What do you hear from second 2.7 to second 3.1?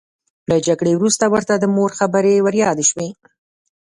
شوې